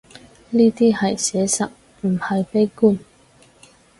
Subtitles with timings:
[0.49, 1.69] 呢啲係寫實，
[2.01, 2.97] 唔係悲觀